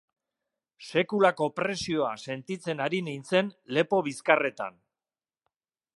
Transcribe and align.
Sekulako 0.87 1.49
presioa 1.59 2.09
sentitzen 2.31 2.83
ari 2.87 3.03
nintzen 3.11 3.53
lepo--bizkarretan. 3.79 4.85